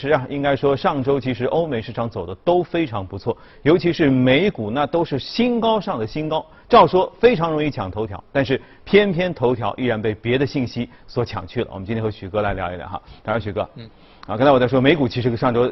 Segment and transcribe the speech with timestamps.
[0.00, 6.44] 实啊，应该说上周其实欧美市场走的都非常不错，尤其是美股那都是新高上的新高。
[6.68, 11.68] 照说非常容易抢头条，但是偏偏头条依然被别的信息所抢去了。
[11.72, 13.84] 我们今天和许哥来聊一聊哈，当然许哥，嗯，
[14.26, 15.68] 啊，刚才我在说美股其实上周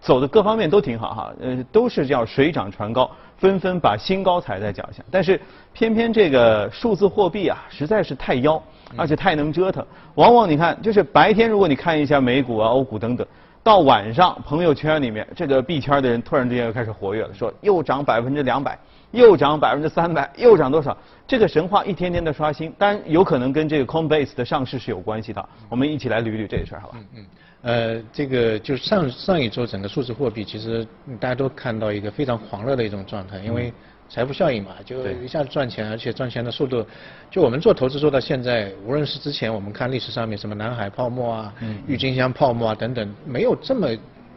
[0.00, 3.08] 走的各方面都挺好哈，呃，都是叫水涨船高，
[3.38, 5.04] 纷纷把新高踩在脚下。
[5.08, 5.40] 但是
[5.72, 8.60] 偏偏这个数字货币啊，实在是太妖，
[8.96, 9.86] 而且太能折腾。
[10.16, 13.24] 往往你看，就是白天如果你看一下美股啊、欧股等等。
[13.64, 18.78] 到晚上，朋友圈里面这个币圈的人突然之间又开始活跃了，说又涨百分之两百，
[19.10, 20.94] 又涨百分之三百，又涨多少？
[21.26, 25.48] 这个神话一天天的刷新，当然有可能跟这个 Coinbase 的上市是有关系的。
[25.70, 26.98] 我们一起来捋一捋这个事儿，好吧？
[26.98, 27.26] 嗯嗯。
[27.62, 30.86] 呃，这个就上上一周整个数字货币，其实
[31.18, 33.72] 大家都看到一个非常狂热的一种状态，因为。
[34.08, 36.86] 财富效应嘛，就一下子赚钱，而且赚钱的速度，
[37.30, 41.54] 就我们做投资做到现在，无论是之前我们看历史上面什么南海泡沫啊、
[41.86, 43.88] 郁金香泡沫啊等等，没有这么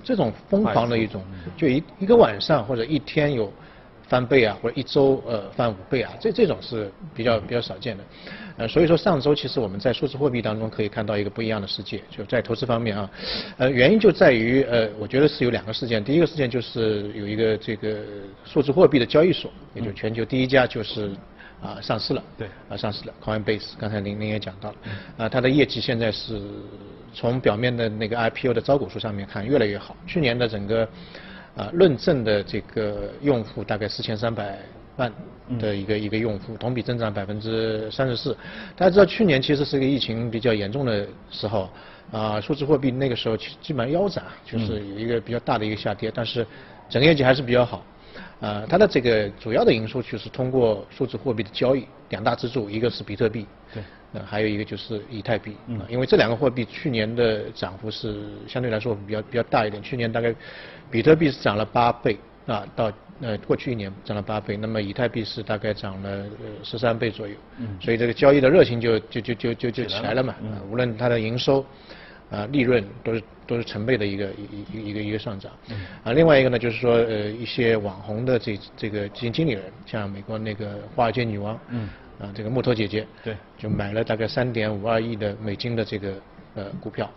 [0.03, 1.21] 这种疯狂的一种，
[1.55, 3.51] 就一一个晚上或者一天有。
[4.07, 8.03] 翻倍啊，或者一周呃翻五倍啊，这这种是比较比较少见的，
[8.57, 13.09] 呃，所以说上周其实我们在数字货币当中可以看到一个不一样的世界，就在投资方面啊，
[13.57, 17.99] 呃，原因就在于呃，我觉得是有两个事件，第一个事件就是有一个这个
[18.45, 21.11] 数字货币的交易所，也就全球第一家就是
[21.61, 24.77] 啊上市了，对，啊上市了，Coinbase，刚才您您也讲到了，
[25.17, 26.41] 啊，它的业绩现在是
[27.13, 30.87] 从表面的那个 IPO 的招股书上面看越来越好，去年的整个。
[31.57, 34.59] 啊，论证的这个用户大概四千三百
[34.95, 35.11] 万
[35.59, 38.37] 的一个一个用户，同比增长百分之三十四。
[38.75, 41.69] 大家知道去年其实是个疫情比较严重的时候，
[42.11, 46.45] 啊，数字货币那个时候基基本上腰斩，就是有一个比较大的一个下跌，但是
[46.87, 47.83] 整个业绩还是比较好。
[48.39, 53.81] 啊，它的这个主要的营收就是通过数字货币的交易，两大支柱，一个是比特币，对，
[54.13, 60.33] 呃，还有一个就是以太币，嗯，因为这两个货币去年的涨幅是相对来说比较比较大一点，去年大概
[60.89, 62.91] 比特币是涨了八倍，啊，到
[63.21, 71.65] 呃过去一年涨了八倍，那么以太币是大概涨了呃十三倍左右，嗯，所以这个交易的热情就就就就就就起来了嘛，嗯，无论它的营收。
[72.29, 75.49] 啊，利润都是都是成倍的一个一一一个一个上涨。
[76.03, 81.87] 啊，另外一个呢，就是说呃一些网红的这这个基金经理人，像美国那个华尔街女王，嗯，
[82.19, 86.13] 啊这个木头姐姐，对，就买了大概三点五二亿的美金的这个
[86.55, 87.09] 呃股票，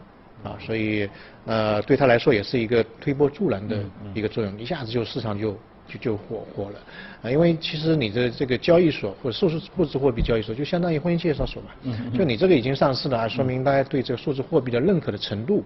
[0.43, 1.09] 啊，所以
[1.47, 3.83] 呃对他来说也是一个推波助澜的
[4.15, 5.57] 一个作用，一下子就市场就。
[5.91, 6.79] 就就火火了
[7.23, 7.31] 啊！
[7.31, 11.69] 因为其实你的这个交易所或者数字数字货币交易所，就相当于婚姻介绍所嘛。
[11.83, 12.13] 嗯。
[12.17, 15.65] 就你这个已经上市了，说明大家对这个数字货币的认可的程度，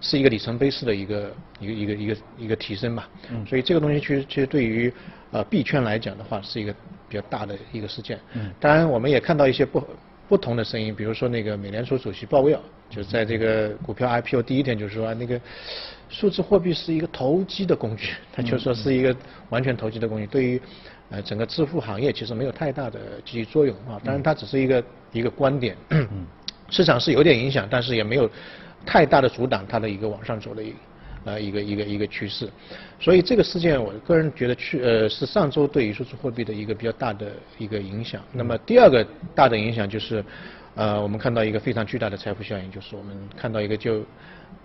[0.00, 3.04] 是一个里程碑式的一个一个一个一个一个提升嘛。
[3.30, 3.44] 嗯。
[3.46, 4.92] 所以这个东西其实其实对于
[5.32, 6.72] 呃币圈来讲的话，是一个
[7.08, 8.18] 比较大的一个事件。
[8.34, 8.52] 嗯。
[8.60, 9.82] 当然，我们也看到一些不
[10.28, 15.40] 不同的声音，比如说那个美联储主席鲍威尔，就在这个股票 IPO 第一天就说那个。
[16.14, 19.14] 数字货币是一个投机的工具，它就说是一个
[19.48, 20.62] 完全投机的工具，对于
[21.10, 24.00] 呃整个支付行业其实没有太大的积极作用啊。
[24.04, 25.76] 当然，它只是一个一个观点，
[26.70, 28.30] 市场是有点影响，但是也没有
[28.86, 30.72] 太大的阻挡它的一个往上走的一
[31.24, 32.48] 呃一个一个一个趋势。
[33.00, 38.22] 所以这个事件，我个人觉得去呃是上周对于数字货币的一个比较大的一个影响。
[38.32, 39.04] 那么第二个
[39.34, 40.24] 大的影响就是
[40.74, 44.02] 呃我们看到一个非常巨大的财富效应，就是我们看到一个就。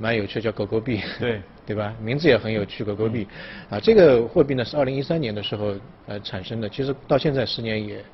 [0.02, 1.94] 蛮有趣，叫狗狗币，对 对吧？
[2.02, 3.28] 名字也很有趣，狗狗币。
[3.70, 5.76] 啊，这个货币呢是二零一三年的时候
[6.08, 8.06] 呃产生的，其实到现在十年也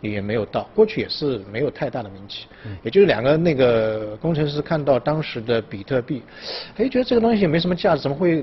[0.00, 2.46] 也没有到，过去也是没有太大的名气。
[2.82, 6.22] 也就是两个那个工程师看到当时的比特币，
[6.78, 8.42] 哎，觉得这个东西没什么价值，怎么会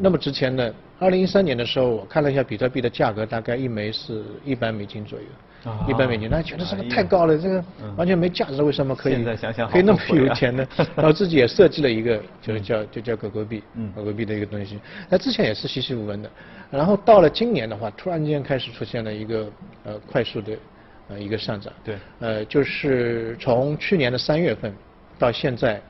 [0.00, 0.74] 那么值钱呢？
[0.98, 5.24] 二零一三年的时候，我看了一下比特币的价格，大概一枚是一百美金左右。
[5.88, 7.64] 一百美金，那觉得这个太高了，这个
[7.96, 9.24] 完全没价值，为什么可以
[9.70, 10.66] 可以那么有钱呢？
[10.94, 13.62] 然后自己也设计了一个，就是叫就叫狗狗币，
[13.94, 14.78] 狗狗币的一个东西。
[15.08, 16.30] 那之前也是稀稀无闻的，
[16.70, 19.50] 然后到了今年的话，突然间开始出现了一个
[19.84, 20.52] 呃快速的
[21.08, 21.72] 呃一个上涨。
[21.82, 21.96] 对。
[22.20, 24.74] 呃，就是从去年的三月份
[25.18, 25.80] 到现在，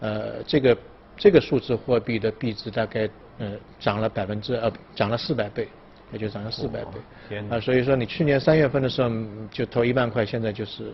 [0.00, 0.76] 呃，这个
[1.16, 3.08] 这个数字货币的币值大概
[3.38, 5.68] 呃涨了百分之呃涨了四百倍。
[6.12, 6.80] 也就涨了四百
[7.28, 9.10] 倍，啊，所以说你去年三月份的时候
[9.50, 10.92] 就投一万块，现在就是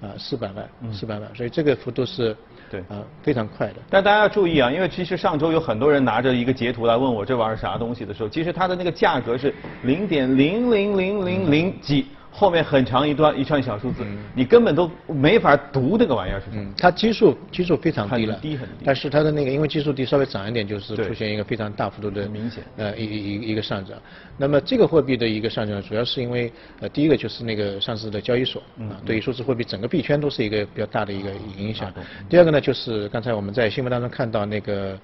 [0.00, 2.36] 啊四百万，四百万，所以这个幅度是
[2.70, 3.76] 对啊非常快的。
[3.88, 12.06] 但大家要注意啊，因为其实上周有很多人拿着一个截图来问我这玩意儿啥东西的时候，其实它的那个价格是零点零零零零零几。
[12.30, 14.04] 后面很长一段一串小数字，
[14.34, 16.62] 你根本都没法读这个玩意儿是什么。
[16.62, 18.74] 嗯，它基数基数非常低了，很低很低。
[18.84, 22.62] 但是它的那个因为基数低，稍微涨一点就是出现一个非常大幅度的明显。
[22.76, 23.98] 呃一一一一个上涨。
[24.36, 31.92] 那么这个货币的一个上涨，主要是因为呃第一个就是那个上市的交易所嗯啊，对于数字货币整个币圈都是一个比较大的一个影响。
[32.28, 34.98] 第二个呢，就是刚才我们在新闻当中看到那个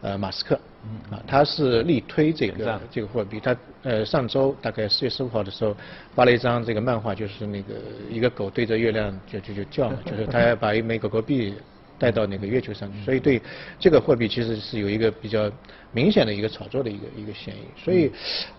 [0.00, 0.58] 呃马斯克
[1.10, 5.76] 啊，他是力推这个这个货币，他呃上周大概四月十五号的时候
[6.14, 7.74] 发了一张这个漫画，就是那个
[8.10, 11.54] 一个狗对着月亮就就就叫嘛， 就是他要把一枚狗狗币
[11.98, 13.40] 带到那个月球上去，所以对
[13.78, 15.50] 这个货币其实是有一个比较
[15.92, 18.10] 明显的一个炒作的一个一个嫌疑，所以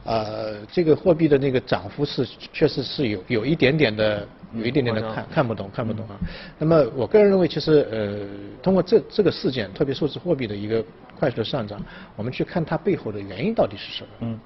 [0.03, 6.17] 呃这个货币的那个涨幅是确实是有有一点点的有一点点的看看不懂看不懂啊。
[6.59, 8.19] 那么我个人认为，其实呃
[8.61, 10.83] 通过这这个事件，特别数字货币的一个
[11.17, 11.83] 快速的上涨，
[12.15, 14.09] 我们去看它背后的原因到底是什么。
[14.21, 14.39] 嗯，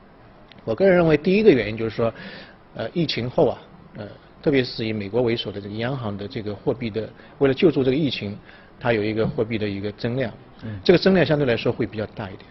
[0.63, 2.13] 我个人认为，第一个原因就是说，
[2.75, 3.57] 呃，疫情后啊，
[3.98, 4.07] 呃，
[4.42, 7.10] 特别是以美国为首的这个央行的这个货币的，
[7.40, 8.38] 为了救助这个疫情，
[8.80, 10.31] 它有一个货币的一个增量，
[10.63, 12.46] 嗯这个增量相对来说会比较大一点。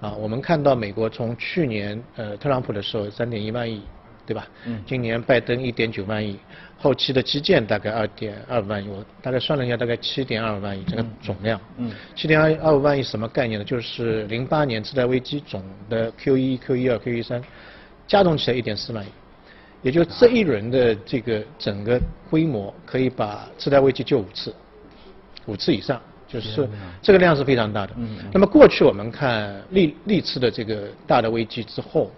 [0.00, 3.82] 啊，我们看到美国从去年呃特朗普的时候三点一万亿，
[4.28, 4.46] 对吧？
[4.66, 6.38] 嗯今年拜登一点九万亿，
[6.76, 11.58] 后期的基建大概二点二万亿，我大概算了一下，大概七点二万亿这个总量。
[11.78, 13.64] 嗯七点二二五万亿什么概念呢？
[13.64, 17.42] 就是零八年次贷危机总的 Q 一、Q 一二、Q 一三
[18.06, 19.08] 加总起来一点四万亿，
[19.80, 21.98] 也就这一轮的这个整个
[22.28, 24.54] 规模可以把次贷危机救五次，
[25.46, 25.98] 五次以上，
[26.28, 26.68] 就是
[27.00, 27.94] 这个量是非常大的。
[27.96, 32.10] 嗯那么过去我们看历历次的这个大的危机之后，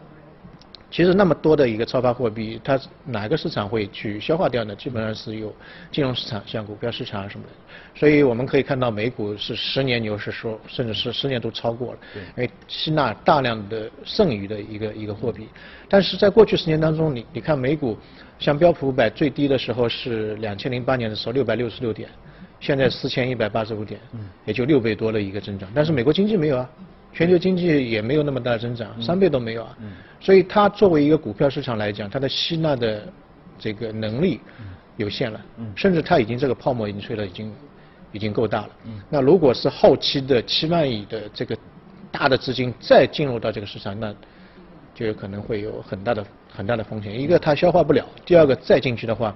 [0.90, 4.74] 其实那么多的一个超发货币，它哪个市场会去消化掉呢？
[4.74, 5.54] 基本上是有
[5.92, 7.52] 金融市场，像股票市场啊什么的。
[7.94, 11.98] 所以我们可以看到美股是十年牛市说，甚至是十年都超过了，
[12.36, 15.46] 因为吸纳大量的剩余的一个一个货币。
[15.88, 17.96] 但是在过去十年当中，你你看美股，
[18.38, 22.08] 像标普五百最低的时候是两千零八年的时候六百六十六点，
[22.58, 24.00] 现在四千一百八十五点，
[24.44, 25.70] 也就六倍多的一个增长。
[25.72, 26.68] 但是美国经济没有啊，
[27.12, 29.76] 全球经济也没有那么大的增长，三倍都没有啊。
[30.20, 33.02] 所以它作为一个股票市场来讲，它的吸纳的
[33.58, 34.40] 这个能力
[34.96, 35.40] 有限了，
[35.74, 37.52] 甚至它已经这个泡沫已经吹了，已经
[38.12, 38.70] 已经够大了。
[39.08, 41.56] 那如果是后期的七万亿的这个
[42.12, 44.14] 大的资金再进入到这个市场，那
[44.94, 47.18] 就有可能会有很大的很大的风险。
[47.18, 49.34] 一个它消化不了，第二个再进去的话，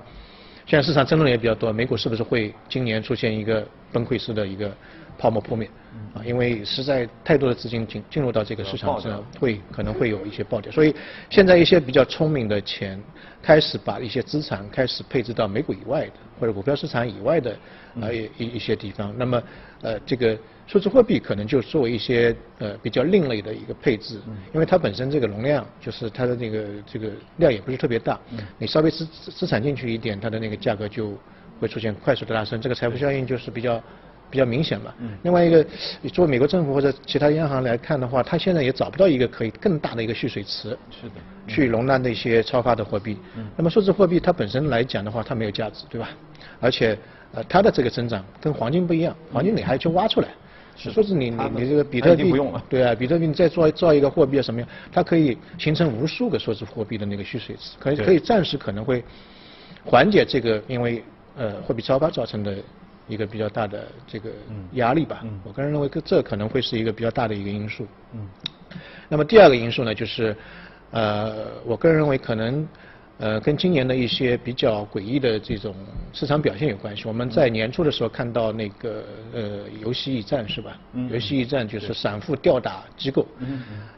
[0.67, 4.71] 现在市场争论也比较多，美股是不是会今年出现一个崩溃式的一个
[5.19, 5.69] 泡沫破灭？
[6.13, 10.71] 啊，因为实在太多的资金进进入到这个市场上，会可能会有一些暴跌。
[10.73, 10.93] 所以
[11.31, 13.01] 现在一些比较聪明的钱
[13.41, 17.57] 开始把一些资产开始配置到美股以外的或者股票市场以外的
[18.01, 19.15] 啊一一一些地方。
[19.17, 19.41] 那么
[19.83, 24.21] 呃这个数字货币可能就作为一些呃比较另类的一个配置，
[24.53, 28.19] 因为它本身这个容量就是它的那个这个量也不是特别大，
[28.59, 31.17] 你稍微资资资产进去一点，它的那个价格就
[31.61, 33.81] 会出现快速的拉升，这个财富效应就是比较。
[34.35, 34.93] 比较明显嘛。
[35.23, 35.65] 另外一个，
[36.13, 41.15] 作为美国政府或者其他央行来看的话，它现在也找不到一个可以更大的一个蓄水池，是的，
[41.47, 43.17] 去容纳那些超发的货币。
[43.57, 46.09] 那么数字货币它本身来讲的话，它没有价值，对吧？
[46.61, 46.99] 而且
[47.33, 50.29] 呃，它的这个增长跟黄金不一样，黄金你还去挖出来。
[50.77, 59.05] 是说是你你你这个比特币不用了对啊，比特币你再造造一个货币啊什么样，它可以形成无数个数字货币的那个蓄水池，可以可以暂时可能会
[59.85, 61.05] 缓解这个因为
[61.37, 62.57] 呃货币超发造成的
[63.09, 64.31] 一个比较大的这个
[64.73, 65.25] 压力吧。
[65.45, 67.87] 我个人认为这这可能会是一个比较大的一个因素。
[68.13, 68.29] 嗯
[69.09, 70.35] 那么第二个因素呢，就是
[70.91, 72.67] 呃，我个人认为可能
[73.19, 75.75] 呃跟今年的一些比较诡异的这种
[76.13, 77.05] 市场表现有关系。
[77.07, 80.79] 我们在年初的时候看到那个呃游戏驿站是吧？
[80.93, 83.27] 嗯游戏驿站就是散户吊打机构，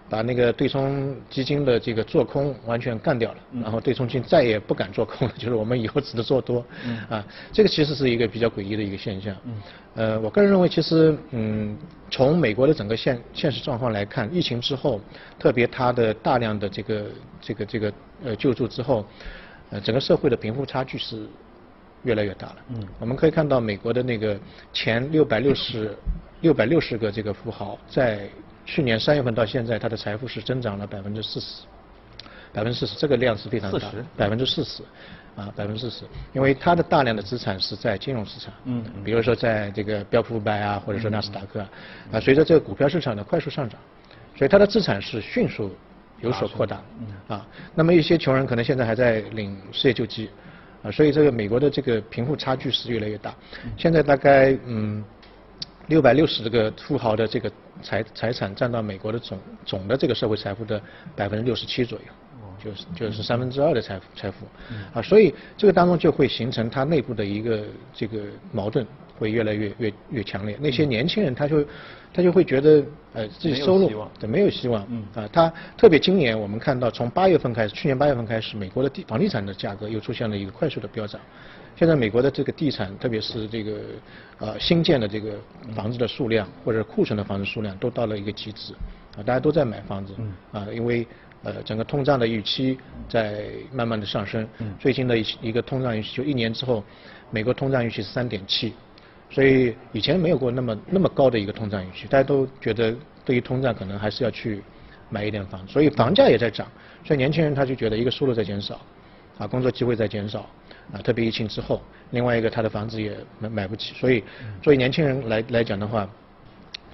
[0.09, 6.65] 把那个对冲基金的这个做空完全干掉了，然后对冲基金再也不敢做空了， 就是我们以后只能做多。
[7.09, 9.35] 啊，这个其实是一个比较诡异的一个现象。
[9.95, 11.77] 呃，我个人认为，其实嗯，
[12.11, 15.01] 从美国的整个现现实状况来看，疫情之后，
[15.39, 17.07] 特别它的大量的这个
[17.41, 17.93] 这个这个
[18.25, 19.05] 呃救助之后，
[19.71, 21.27] 呃，整个社会的贫富差距是
[22.03, 22.57] 越来越大了。
[22.71, 24.39] 嗯，我们可以看到美国的那个
[24.73, 25.97] 前六百六十
[26.41, 28.29] 六百六十个这个富豪，在
[28.65, 31.63] 去年三月份到现在，他的财富是增长了百分之四十。
[32.53, 34.83] 百分之四十，这个量是非常大40%，百分之四十，
[35.35, 41.69] 啊，百分之四十，因为它的大量的资产是在金融市场，嗯比如说在这个标普五百啊，或者说纳斯达克啊，
[42.13, 43.79] 啊，随着这个股票市场的快速上涨，
[44.39, 45.71] 所以它的资产是迅速
[46.21, 46.83] 有所扩大，
[47.29, 50.31] 啊，那么一些穷人可能现在还在领失业救济，
[50.83, 53.35] 啊，所以这个美国的这个贫富差距是越来越大，
[53.77, 55.05] 现在大概嗯。
[55.89, 57.49] 六百六十个富豪的这个
[57.81, 60.83] 财财产占到美国的总总的这个社会财富的
[61.15, 62.05] 百分之六十七左右。
[62.59, 64.47] 就是就是三分之二的财富财富，
[64.93, 68.19] 啊，所以这个当中就会形成它内部的一个这个
[68.51, 68.85] 矛盾
[69.19, 70.57] 会越来越越越强烈。
[70.61, 71.65] 那些年轻人他就
[72.13, 74.83] 他就会觉得呃自己收入对没有希望，
[75.15, 81.21] 啊，他特别今年我们看到从八月份开始，去年八月份开始，美国的地房地产的价格又出现了一个快速的飙涨。
[81.79, 83.81] 现在美国的这个地产，特别是这个
[84.39, 85.33] 呃新建的这个
[85.75, 88.73] 房子的数量，或者库存的房子数量，都到了一个极致，
[89.15, 90.15] 啊，大家都在买房子，
[90.53, 91.07] 啊，因为
[91.43, 92.79] 呃整个通胀的预期
[93.11, 96.83] 在慢慢的上升，最近的一一个通胀预期就一年之后，
[97.31, 98.73] 美国通胀预期是三点七，
[99.31, 104.63] 所以以前没有过那么那么高的一个通胀预期，大家都觉得对于通胀可能还是要去
[105.11, 106.67] 买一点房，所以房价也在涨，
[107.05, 108.81] 所以年轻人他就觉得一个收入在减少，
[109.39, 110.47] 啊，工作机会在减少。
[110.93, 114.23] 啊，特别疫情之后，另外一个他的房子也买买不起，所以
[114.63, 116.09] 作为年轻人来来讲的话，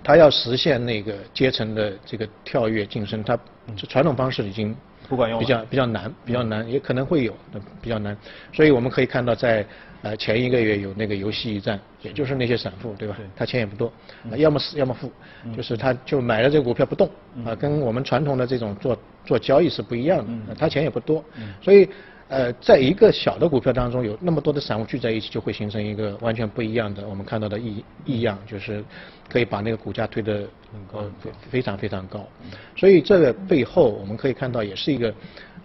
[0.03, 3.39] 他要实现那个阶层的这个跳跃晋升，他
[3.77, 4.75] 传统方式已经
[5.09, 7.35] 不管用，比较比较难，比较难，也可能会有，
[7.81, 8.17] 比较难。
[8.53, 9.65] 所以我们可以看到，在
[10.03, 13.17] 呃前一个月有那个游戏驿站，也就是那些散户，对吧？
[13.37, 13.93] 他钱也不多，
[14.37, 15.13] 要么死要么富，
[15.57, 17.11] 就是他就买了这个股票不动，
[17.45, 21.25] 啊，跟我们传统的这种做做交易是不一样的，他钱也不多，
[21.61, 21.89] 所以。
[22.33, 28.83] 呃，在一个小的股票当中，有那么多的散户聚在一起，就会形成一个完全不一样的我们看到的异异样，就是
[29.29, 32.27] 可以把那个股价推得很高，非非常非常高。
[32.75, 35.15] 所以这个背后，我们可以看到，也是一个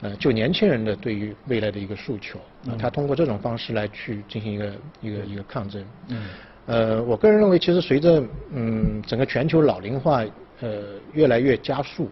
[0.01, 5.81] 呃，就年轻人的对于未来的一个诉求啊，他通过这种方式来去进行一个一个一个抗争。
[6.09, 6.25] 嗯。
[6.65, 8.21] 呃，我个人认为，其实随着
[8.51, 10.21] 嗯整个全球老龄化
[10.59, 10.83] 呃
[11.13, 12.11] 越来越加速。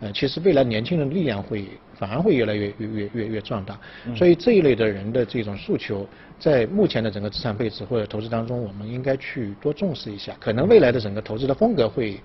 [0.00, 3.78] 呃，其实未来年轻人的力量会反而会越来越越越越越壮大，
[4.16, 6.06] 所以这一类的人的这种诉求，
[6.38, 10.34] 在目前的整个资产配置或者投资当中，我们应该去多重视一下。
[10.40, 12.20] 可能未来的整个投资的风格会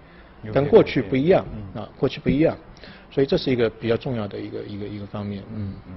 [0.51, 1.45] 跟过去不一样
[1.75, 2.57] 啊，过去不一样，
[3.11, 5.43] 所以这是一个比较重要的一个一个一个方面。
[5.55, 5.93] 嗯嗯。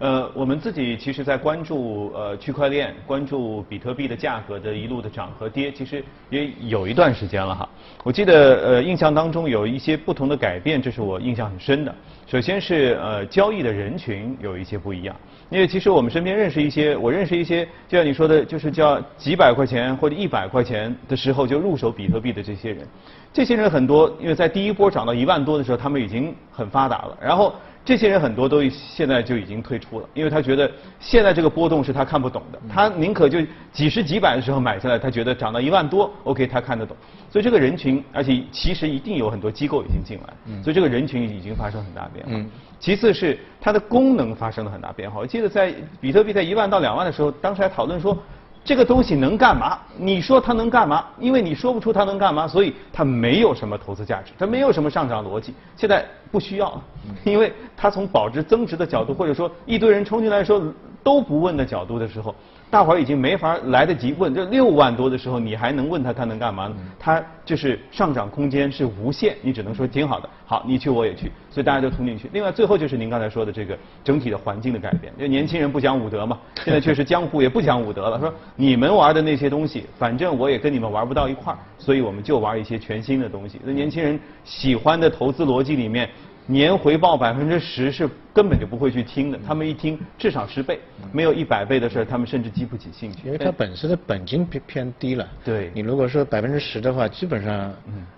[0.00, 7.68] 呃，我们自己其实，在关注呃区块链、关注比特币的价格的一路的涨和跌，其实也有一段时间了哈。
[8.02, 11.94] 我记得呃，印象当中有一些不同的改变，这是我印象很深的。
[12.26, 15.14] 首先是呃，交易的人群有一些不一样，
[15.48, 22.86] 因为其实我们身边认识一些，我认识一些，就像你说的，就是叫几百块钱或者一百块钱的时候就入手比特币的这些人，
[23.32, 27.54] 这些人很多，因为在第一波涨到一万多的时候，他们已经很发达了，然后。
[27.84, 33.38] 这些人很多都现在就已经退出了，因为他觉得现在这个波动是他看不懂的，他宁可就
[33.72, 36.96] 几十几百的时候买下来，他觉得涨到一万多，OK，他看得懂。
[37.30, 42.32] 所以这个人群，而且其实一定有很多机构已经进来，所以这个人群已经发生很大变化。
[42.80, 45.20] 其次是它的功能发生了很大变化。
[45.20, 48.16] 我记得在比特币在一万到两万的时候，当时还讨论说。
[48.64, 49.78] 这个东西能干嘛？
[49.98, 51.04] 你说它能干嘛？
[51.20, 55.54] 因为你说不出它能干嘛，所以它没有什么投资价值，它没有什么上涨逻辑。
[55.76, 56.80] 现在不需要，
[57.24, 60.62] 因为它从保值增值的角度，或者说一堆人冲进来说
[61.02, 62.34] 都不问的角度的时候。
[62.70, 66.74] 大伙儿已经没法来得及问，这六万多的时候，你还能问他他能干嘛呢？
[66.98, 70.28] 他就是上涨空间是无限，你只能说挺好的。
[70.44, 72.28] 好，你去我也去，所以大家都冲进去。
[72.32, 83.60] 另外，最后就是您刚才说的这个整体的环境的改变，就年轻人不讲武德嘛，现在确实江湖也不讲武德了，说你们玩的那些东西，反正我也跟你们玩不到一块儿，所以我们就玩一些全新的东西。
[83.64, 86.10] 那年轻人喜欢的投资逻辑里面。
[86.46, 90.78] 年回报百分之十是根本就不会去听的，他们一听至少十倍，
[91.12, 93.20] 没有一百倍的事儿，他们甚至激不起兴趣。
[93.24, 95.26] 因为它本身的本金偏偏低了。
[95.44, 95.70] 对。
[95.74, 97.72] 你如果说百分之十的话，基本上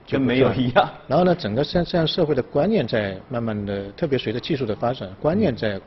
[0.09, 0.91] 跟没有一样。
[1.07, 5.81] 然后呢，整个像这样社会的观念在慢慢的，特别随着技术的发展，观念在。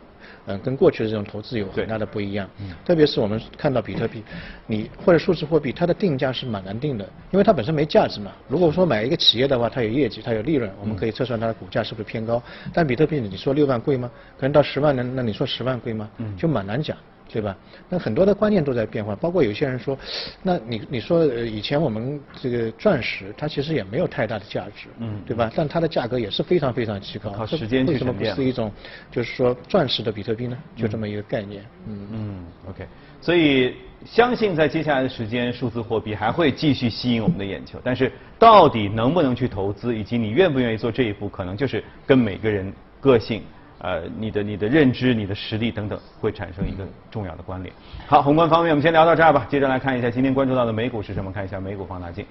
[0.45, 2.49] 嗯，跟过去的这种投资有很大的不一样。
[2.59, 2.71] 嗯。
[2.85, 4.23] 特别是我们看到比特币，
[4.65, 8.31] 你或者数字货币，它的定价是蛮难定的，因为它本身没价值嘛。
[8.47, 12.41] 如果说买一个企业的话，它有业绩，它有利润，我们可以测算它的股价是不是偏高。
[12.73, 14.09] 但比特币，你说六万贵吗？
[14.37, 16.09] 可能到十万呢，那你说十万贵吗？
[16.17, 16.35] 嗯。
[16.37, 16.97] 就蛮难讲。
[17.31, 17.55] 对吧？
[17.87, 19.97] 那很多的观念都在变化，包括有些人说，
[20.41, 25.51] 那你你说以前我们这个钻石，它其实也没有太大的价值，嗯，对吧？
[25.55, 28.71] 但它的价格也是非常非常奇高，靠时间去为什么不是一种，
[29.11, 30.57] 就是说钻石的比特币呢？
[30.75, 32.85] 就这么一个概念，嗯嗯，OK。
[33.21, 37.79] 所以相信在接下来的时间，数字货币还会继续吸引我们的眼球。
[37.83, 43.43] 但是到底能不能去投资，以及你愿不愿意做这一步，可能就是跟每个人个性。
[43.81, 47.73] 呃，你的你的认知、你的实力等等，会产生一个重要的关联。
[48.07, 49.47] 好，宏观方面我们先聊到这儿吧。
[49.49, 51.31] 接着来看一下今天关注到的美股是什么？
[51.31, 52.25] 看一下美股放大镜。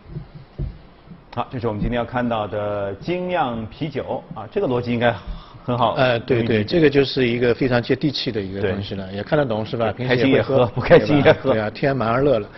[1.35, 5.15] 好，这是我们今天要看到的精酿啤酒啊，这个逻辑应该
[5.65, 5.95] 很好。
[5.95, 9.91] 呃，对对，这个就是一个非常接地气的一个东西了，也看得懂是吧？
[9.93, 11.53] 开心也喝，不开心也喝。
[11.53, 12.49] 对啊，天然而乐了。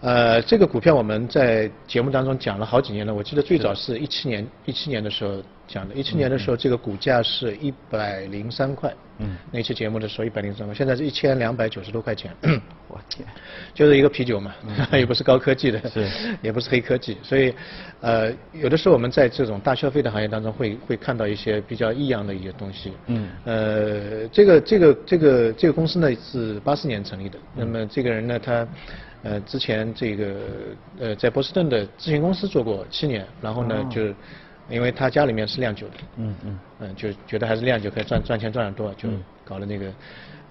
[0.00, 12.34] 呃，这个股票我们在节目当中讲了好几年了，我记得最早是一七年一七年的时候讲的，一七年的时候这个股价是一百零三块，嗯，那期节目的时候一百零三块，现在是一千两百九十多块钱，
[12.88, 13.28] 我天，
[13.74, 14.54] 就是一个啤酒嘛，
[14.92, 16.08] 也不是高科技的，是，
[16.40, 17.54] 也不是黑科技，所以，
[18.00, 28.66] 呃，有的时候我们在这种大消费的行业当中会会看到一些比较异样的一些东西，嗯，呃，这个这个这个这个公司呢是八四年成立的，那么这个人呢他。
[29.22, 30.34] 呃，之前这个
[30.98, 34.06] 呃，在波士顿的咨询公司做过七年，然后呢，就
[34.70, 39.08] 因为他家里面是酿酒的，嗯嗯，嗯，就觉得还是酿酒可以赚赚钱赚得多，就
[39.44, 39.92] 搞了那个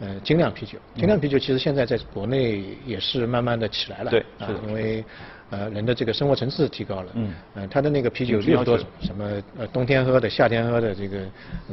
[0.02, 0.78] 呃精酿啤酒。
[0.96, 5.04] 精酿啤酒其实现在在国内也是慢慢的起来了，对，啊，因为
[5.50, 11.18] 呃人的这个生活层次提高了，嗯，呃，他的那个啤酒六十多种，什么呃冬天喝的、夏天喝的、这个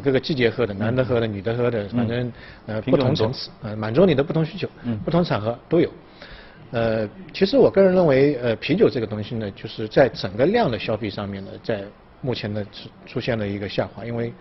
[0.02, 2.32] 各个季节喝的、男的喝的、女的喝的，反正
[2.66, 5.90] 呃不同层次，呃满足你的不同需求，嗯，不同场合都有。
[6.72, 11.84] 呃，其实我个人认为，呃，啤酒这个东西呢，就是在整个量的消费上面呢，在
[12.20, 14.32] 目前呢出出现了一个下滑，因为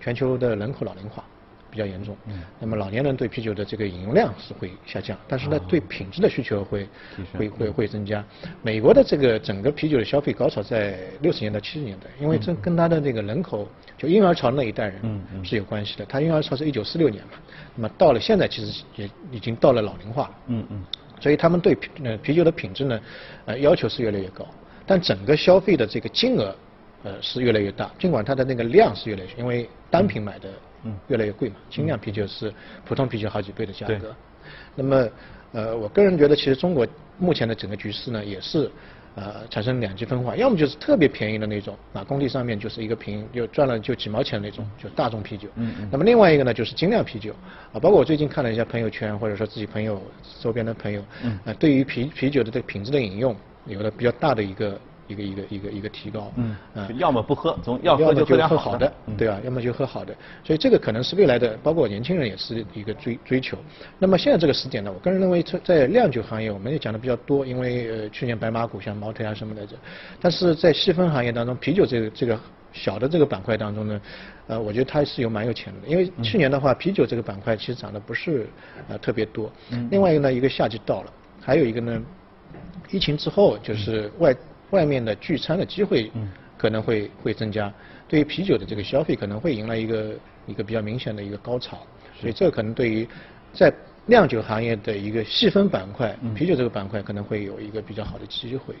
[0.00, 1.24] 全球的人口老龄化
[1.70, 6.88] 比较严重，嗯，那么老年人对啤酒的这个饮用量是会下降，但是呢，对品质的需求会
[7.32, 8.24] 会会会增加。
[8.62, 16.04] 美国的这个整个啤酒的消费高潮在六十年代、七十年代，因为这跟他的这个人口就婴儿潮那一代人是有关系的。
[16.04, 17.32] 他婴儿潮是一九四六年嘛，
[17.74, 20.84] 那么到了现在，其实也已经到了老龄化了，嗯嗯。
[21.20, 23.00] 所以他们对啤呃啤酒的品质呢，
[23.46, 24.46] 呃要求是越来越高，
[24.86, 26.54] 但整个消费的这个金额，
[27.02, 27.90] 呃是越来越大。
[27.98, 30.48] 尽管它的那个量是越来越，因为单品买的
[31.08, 32.52] 越来越贵嘛，精酿啤酒是
[32.84, 34.14] 普通啤酒好几倍的价格。
[34.74, 35.08] 那么
[35.52, 36.86] 呃我个人觉得，其实中国
[37.18, 38.70] 目前的整个局势呢，也是。
[39.16, 45.48] 呃，产生两极分化，要么就是特别便宜的那种，啊，工地上面就是一个瓶就赚了就几毛钱那种，就大众啤酒。
[45.56, 45.88] 嗯嗯。
[45.90, 47.32] 那么另外一个呢，就是精酿啤酒，
[47.72, 50.00] 啊，包括我最近看了一下朋友圈，或者说自己朋友
[50.40, 54.78] 周边的朋友，嗯，啊，对于啤啤酒的这个品质的饮用，有了比较大的一个。
[55.08, 56.56] 一个一个一个一个提高，嗯，
[56.98, 59.40] 要么不喝，总要喝就喝点好的，对吧？
[59.44, 63.56] 要么就喝好的，所以这个可能是未来的，包括年轻人也是一个追追求。
[63.98, 69.76] 那么现在这个时点呢，我个人认为在在酿酒行业，我们也讲的比较多，因为呃去年白马股像茅台啊什么来着，
[70.20, 72.38] 但是在细分行业当中，啤酒这个这个
[72.72, 74.00] 小的这个板块当中呢，
[74.48, 78.48] 呃，我觉得它是有蛮有潜力的，因为去年的话，啤酒这个板块其实涨得不是
[78.88, 79.50] 呃特别多。
[79.90, 82.02] 另外一个呢，一个夏季到了，还有一个呢，
[82.90, 84.34] 疫情之后就是外。
[84.70, 86.10] 外面的聚餐的机会
[86.58, 87.72] 可能会会增加，
[88.08, 90.14] 对于啤酒的这个消费可能会迎来一个
[90.46, 91.78] 一个比较明显的一个高潮，
[92.20, 93.06] 所以这可能对于
[93.52, 93.72] 在
[94.06, 98.74] 酿酒行业的一个细分板块，啤酒这个板块可能会有一个比较好的机会。